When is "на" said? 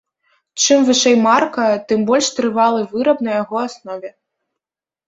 3.27-3.31